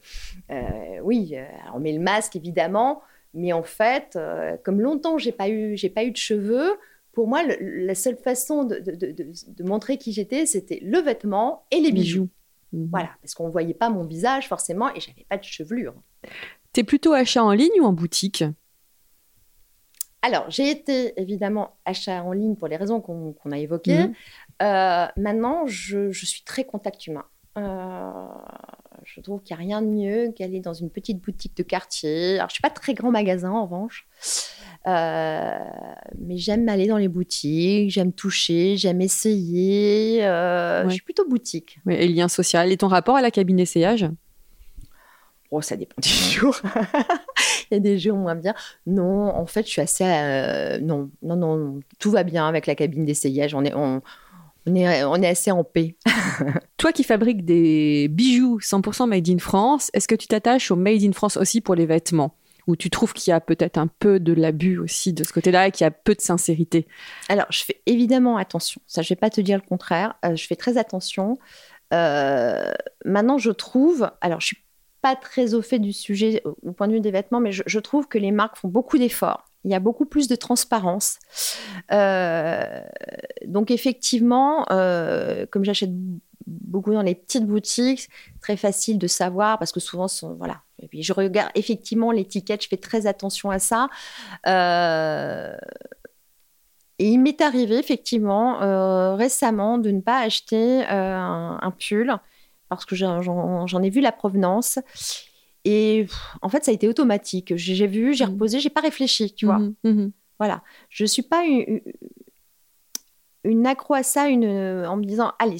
[0.50, 3.00] euh, oui, euh, on met le masque, évidemment.
[3.32, 6.72] Mais en fait, euh, comme longtemps, j'ai pas eu, j'ai pas eu de cheveux.
[7.12, 11.92] Pour moi, la seule façon de, de, montrer qui j'étais, c'était le vêtement et les
[11.92, 12.28] bijoux.
[12.74, 12.88] Mhm.
[12.90, 15.94] Voilà, parce qu'on ne voyait pas mon visage forcément et j'avais pas de chevelure.
[16.74, 18.44] Tu es plutôt achat en ligne ou en boutique?
[20.22, 24.06] Alors, j'ai été évidemment achat en ligne pour les raisons qu'on a évoquées.
[24.06, 24.14] Mhm.
[24.62, 27.24] Euh, maintenant, je, suis très contact humain.
[27.58, 28.28] Euh,
[29.04, 32.36] je trouve qu'il n'y a rien de mieux qu'aller dans une petite boutique de quartier.
[32.36, 34.06] Alors, je ne suis pas très grand magasin en revanche,
[34.86, 35.58] euh,
[36.18, 40.20] mais j'aime aller dans les boutiques, j'aime toucher, j'aime essayer.
[40.20, 41.80] Je suis plutôt boutique.
[41.90, 42.70] et lien social.
[42.70, 44.06] Et ton rapport à la cabine d'essayage?
[45.52, 46.58] Oh, ça dépend des jours.
[47.70, 48.54] Il y a des jours moins bien.
[48.86, 50.02] Non, en fait, je suis assez.
[50.02, 53.54] Euh, non, non, non, tout va bien avec la cabine d'essayage.
[53.54, 54.00] On est, on,
[54.66, 55.94] est, on est assez en paix.
[56.78, 61.02] Toi qui fabriques des bijoux 100% made in France, est-ce que tu t'attaches au made
[61.02, 62.34] in France aussi pour les vêtements?
[62.66, 65.66] Ou tu trouves qu'il y a peut-être un peu de l'abus aussi de ce côté-là
[65.66, 66.86] et qu'il y a peu de sincérité?
[67.28, 68.80] Alors, je fais évidemment attention.
[68.86, 70.14] Ça, je vais pas te dire le contraire.
[70.24, 71.38] Euh, je fais très attention.
[71.92, 72.72] Euh,
[73.04, 74.10] maintenant, je trouve.
[74.20, 74.61] Alors, je suis
[75.02, 78.06] pas très au fait du sujet au point de vue des vêtements, mais je, trouve
[78.06, 79.44] que les marques font beaucoup d'efforts.
[79.64, 81.18] Il y a beaucoup plus de transparence.
[81.90, 82.80] Euh,
[83.46, 85.90] donc effectivement, euh, comme j'achète
[86.46, 88.08] beaucoup dans les petites boutiques,
[88.40, 90.06] très facile de savoir parce que souvent,
[90.38, 90.62] voilà.
[90.80, 93.88] Et puis je regarde effectivement l'étiquette, je fais très attention à ça.
[94.46, 95.56] Euh,
[97.00, 102.16] et il m'est arrivé effectivement récemment de ne pas acheter un, pull
[102.76, 104.78] parce que j'en ai vu la provenance.
[105.64, 106.06] Et
[106.40, 107.54] en fait, ça a été automatique.
[107.56, 108.30] J'ai vu, j'ai mmh.
[108.30, 109.58] reposé, j'ai pas réfléchi, tu vois.
[109.58, 110.62] Mmh mmh voilà.
[110.88, 111.80] Je suis pas une,
[113.44, 115.58] une accro à ça une, en me disant, allez,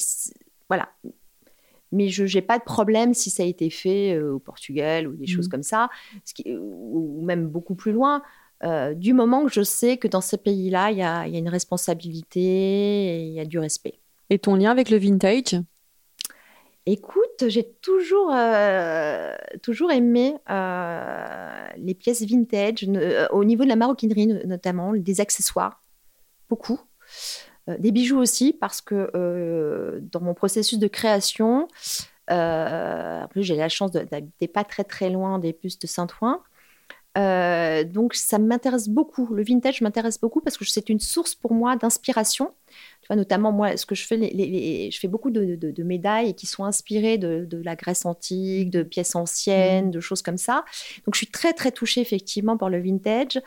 [0.69, 0.89] voilà.
[1.93, 5.13] Mais je n'ai pas de problème si ça a été fait euh, au Portugal ou
[5.13, 5.91] des choses comme ça,
[6.25, 8.23] ce qui, ou même beaucoup plus loin.
[8.65, 11.39] Euh, du moment que je sais que dans ces pays-là, il y a, y a,
[11.39, 13.99] une responsabilité et il y a du respect.
[14.31, 15.61] Et ton lien avec le vintage?
[16.85, 23.77] Écoute, j'ai toujours, euh, toujours aimé euh, les pièces vintage, euh, au niveau de la
[23.77, 25.81] maroquinerie notamment, des accessoires,
[26.49, 26.81] beaucoup.
[27.79, 31.69] des bijoux aussi, parce que dans mon processus de création,
[32.29, 36.43] en plus j'ai la chance d'habiter pas très très loin des puces de Saint-Ouen,
[37.85, 39.33] donc ça m'intéresse beaucoup.
[39.33, 42.53] Le vintage m'intéresse beaucoup parce que c'est une source pour moi d'inspiration.
[43.03, 46.47] Tu vois, notamment moi, ce que je fais, les, je fais beaucoup de, médailles qui
[46.47, 49.91] sont inspirées de, la Grèce antique, de pièces anciennes, mmh.
[49.91, 50.65] de choses comme ça.
[51.05, 53.41] Donc je suis très très touchée effectivement par le vintage.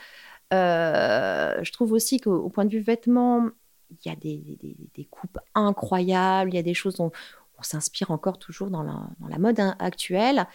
[0.54, 3.50] Euh, je trouve aussi qu'au point de vue vêtements,
[3.90, 4.58] il y a des,
[4.94, 7.12] des, coupes incroyables, il y a des choses dont
[7.58, 10.48] on s'inspire encore toujours dans la, dans la mode hein, actuelle.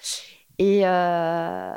[0.59, 1.73] Et, euh,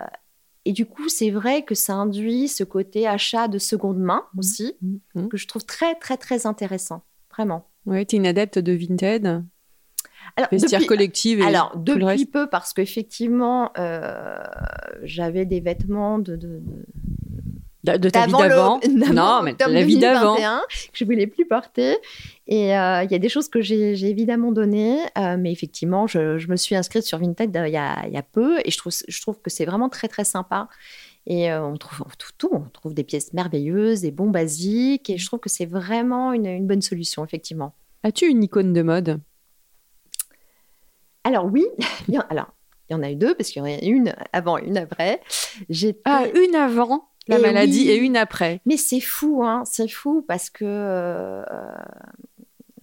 [0.66, 4.76] et du coup, c'est vrai que ça induit ce côté achat de seconde main aussi,
[5.16, 5.30] Mhm.
[5.30, 7.04] que je trouve très, très, très intéressant.
[7.36, 7.67] Vraiment.
[7.86, 9.26] Ouais, tu es une adepte de Vinted,
[10.38, 12.32] Alors, vestiaire depuis- collective et Alors, le depuis reste.
[12.32, 14.38] peu, parce qu'effectivement, euh,
[15.04, 16.60] j'avais des vêtements de, de-
[17.84, 18.80] de- De, ta vie d'avant
[19.13, 20.36] Non, mais la vie d'avant.
[20.36, 21.98] 2021, que je voulais plus porter.
[22.48, 26.38] Et euh, il y a des choses que j'ai évidemment données, euh, mais effectivement, je,
[26.38, 28.93] je me suis inscrite sur Vinted euh, il y y a peu, et je trouve,
[29.06, 30.69] je trouve que c'est vraiment très très sympa.
[31.26, 32.06] Et euh, on trouve
[32.38, 36.34] tout, on trouve des pièces merveilleuses, des bons basiques, et je trouve que c'est vraiment
[36.34, 37.74] une, une bonne solution, effectivement.
[38.04, 39.22] As-tu une icône de mode?
[41.24, 41.66] Alors oui,
[42.08, 42.48] il y en, alors
[42.90, 45.22] il y en a eu deux parce qu'il y en a une avant, une après.
[45.70, 47.90] J'étais- Ah, une avant la Et maladie oui.
[47.90, 48.60] et une après.
[48.66, 51.44] Mais c'est fou, hein, c'est fou parce que euh,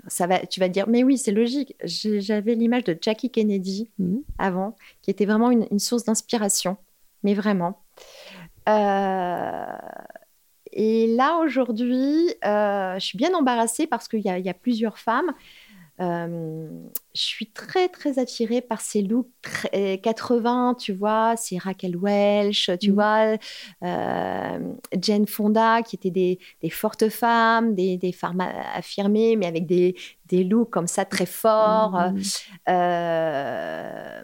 [0.09, 1.77] ça va, tu vas te dire, mais oui, c'est logique.
[1.85, 4.23] J'ai- J'avais l'image de Jackie Kennedy Mhm.
[4.39, 6.79] avant, qui était vraiment une, une source d'inspiration,
[7.23, 7.83] mais vraiment.
[8.71, 9.67] Euh,
[10.73, 14.55] et là, aujourd'hui, euh, je suis bien embarrassée parce qu'il y, a- il y a
[14.55, 15.33] plusieurs femmes.
[16.01, 16.71] Euh,
[17.15, 22.71] je suis très, très attirée par ces looks très- 80, tu vois, c'est Raquel Welch,
[22.81, 22.95] tu Mhm.
[22.95, 23.37] vois,
[23.83, 24.59] euh,
[24.99, 28.41] Jane Fonda, qui étaient des, des fortes femmes, des, des femmes
[28.75, 29.95] affirmées, mais avec des,
[30.27, 31.99] des looks comme ça très forts.
[31.99, 32.23] Mhm.
[32.71, 34.23] Euh,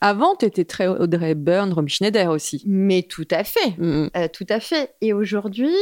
[0.00, 2.62] Avant, tu étais très Audrey Byrne, Romy Schneider aussi.
[2.66, 3.74] mais tout à fait.
[3.78, 4.10] Mhm.
[4.16, 4.94] Euh, tout à fait.
[5.00, 5.74] Et aujourd'hui,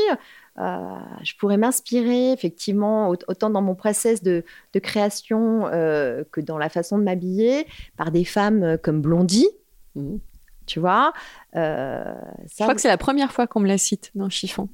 [0.59, 0.79] euh,
[1.23, 6.59] je pourrais m'inspirer effectivement au- autant dans mon process de, de création euh, que dans
[6.59, 9.49] la façon de m'habiller par des femmes comme Blondie,
[9.97, 10.19] Mhm.
[10.67, 11.13] tu vois.
[11.55, 14.69] Je crois que c'est la première fois qu'on me la cite dans Chiffon.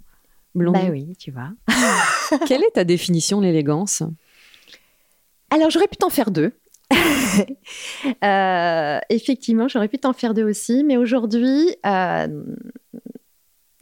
[0.55, 0.81] Blondie.
[0.81, 1.51] bah oui, tu vois.
[2.47, 4.03] Quelle est ta définition de l'élégance?
[5.51, 6.53] Alors j'aurais pu t'en faire deux.
[8.25, 12.45] Euh, effectivement, j'aurais pu t'en faire deux aussi, mais aujourd'hui, euh,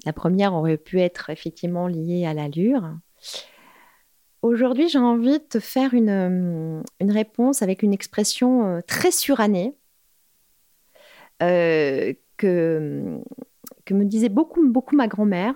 [0.04, 2.96] la première aurait pu être effectivement liée à l'allure.
[4.42, 9.74] Aujourd'hui, j'ai envie de te faire une, euh, réponse avec une expression très surannée
[11.40, 12.14] que,
[13.90, 15.54] me disait beaucoup, beaucoup ma grand-mère.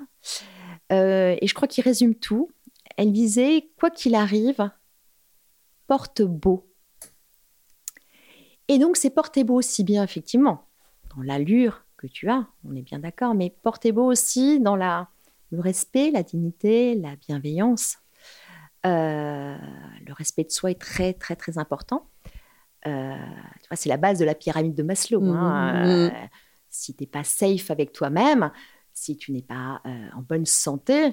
[0.90, 2.50] Et je crois qu'il résume tout.
[2.96, 4.70] Elle disait, quoi qu'il arrive,
[5.86, 6.71] porte beau.
[8.72, 10.64] Et donc, c'est porter beau aussi bien, effectivement,
[11.14, 15.08] dans l'allure que tu as, on est bien d'accord, mais porter beau aussi dans la,
[15.50, 17.98] le respect, la dignité, la bienveillance.
[18.86, 19.58] Euh,
[20.06, 22.08] le respect de soi est très, très, très important.
[22.86, 23.14] Euh,
[23.74, 25.22] c'est la base de la pyramide de Maslow.
[25.22, 25.84] hein.
[25.84, 25.90] Mhm.
[25.90, 26.10] Euh,
[26.70, 28.52] si tu n'es pas safe avec toi-même,
[28.94, 29.82] si tu n'es pas
[30.16, 31.10] en bonne santé,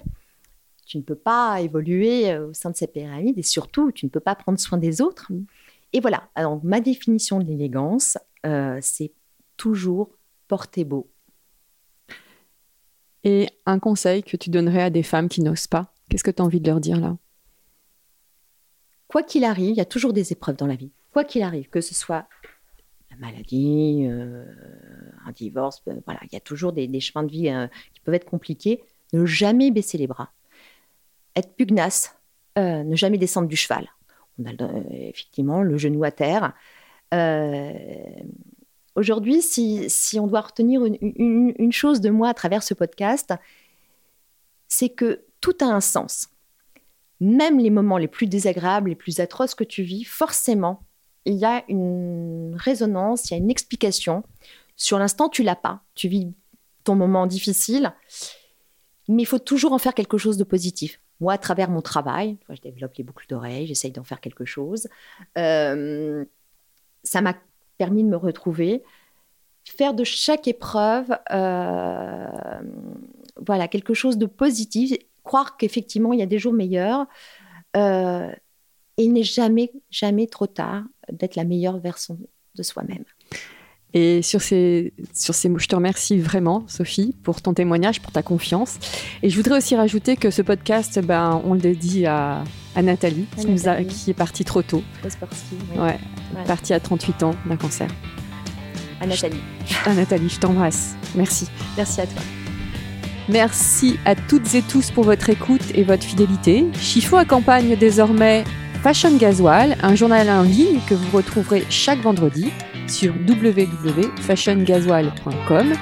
[0.85, 4.21] tu ne peux pas évoluer au sein de cette pyramide et surtout, tu ne peux
[4.21, 5.33] pas prendre soin des autres.
[5.33, 5.45] Mm.
[5.93, 9.11] Et voilà, alors ma définition de l'élégance, euh, c'est
[9.57, 10.11] toujours
[10.47, 11.09] porter beau.
[13.23, 16.41] Et un conseil que tu donnerais à des femmes qui n'osent pas Qu'est-ce que tu
[16.41, 17.17] as envie de leur dire là?
[19.07, 20.91] Quoi qu'il arrive, il y a toujours des épreuves dans la vie.
[21.11, 22.27] Quoi qu'il arrive, que ce soit
[23.11, 24.45] la maladie, euh,
[25.25, 27.51] un divorce, euh, voilà, il y a toujours des, des chemins de vie
[27.93, 28.81] qui peuvent être compliqués.
[29.13, 30.31] Ne jamais baisser les bras,
[31.35, 32.15] être pugnace,
[32.55, 33.87] ne jamais descendre du cheval.
[34.39, 34.53] On a
[34.91, 36.53] effectivement le genou à terre.
[37.13, 37.73] Euh,
[38.95, 39.87] Aujourd'hui, si,
[40.19, 43.33] on doit retenir une, une- une chose de moi à travers ce podcast,
[44.67, 46.29] c'est que tout a un sens.
[47.21, 50.81] Même les moments les plus désagréables, les plus atroces que tu vis, forcément,
[51.25, 54.23] il y a une résonance, il y a une explication.
[54.75, 55.81] Sur l'instant, tu l'as pas.
[55.95, 56.33] Tu vis
[56.83, 57.93] ton moment difficile,
[59.07, 60.99] mais il faut toujours en faire quelque chose de positif.
[61.19, 64.87] Moi, à travers mon travail, je développe les boucles d'oreilles, j'essaye d'en faire quelque chose.
[65.37, 66.23] Euh,
[67.03, 67.35] ça m'a
[67.77, 68.83] permis de me retrouver,
[69.65, 72.61] faire de chaque épreuve, euh,
[73.45, 77.05] voilà, quelque chose de positif, croire qu'effectivement il y a des jours meilleurs.
[77.75, 78.31] Euh,
[78.97, 82.17] et il n'est jamais, jamais trop tard d'être la meilleure version
[82.55, 83.05] de soi-même.
[83.95, 88.11] Et sur ces, sur ces mots, je te remercie vraiment, Sophie, pour ton témoignage, pour
[88.11, 88.77] ta confiance.
[89.23, 92.43] Et je voudrais aussi rajouter que ce podcast, ben, on le dédie à,
[92.75, 94.83] à Nathalie, À qui, nous a- qui est partie trop tôt.
[95.07, 95.57] Sportive.
[95.73, 95.79] oui.
[95.79, 95.97] Ouais,
[96.31, 96.45] Voilà.
[96.47, 97.87] partie à 38 ans d'un cancer.
[99.01, 99.39] À Nathalie.
[99.85, 100.95] Ah, Nathalie, je t'embrasse.
[101.15, 101.47] Merci.
[101.75, 102.21] Merci à toi.
[103.27, 106.65] Merci à toutes et tous pour votre écoute et votre fidélité.
[106.79, 108.43] Chiffon accompagne désormais
[108.81, 112.49] Fashion Gasoil, un journal en ligne que vous retrouverez chaque vendredi
[112.87, 115.73] sur www.fashiongasoil.com.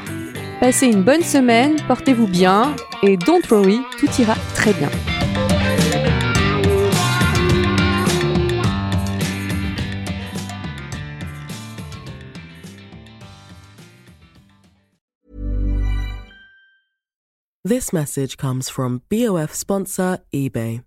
[0.60, 4.90] Passez une bonne semaine, portez-vous bien et don't worry, tout ira très bien.
[17.64, 20.87] This message comes from BOF sponsor eBay.